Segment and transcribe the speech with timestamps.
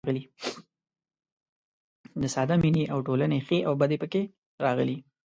[2.21, 4.21] د ساده مینې او ټولنې ښې او بدې پکې
[4.65, 4.97] راغلي.